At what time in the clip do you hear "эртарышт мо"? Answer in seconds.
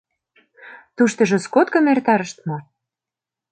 1.93-2.57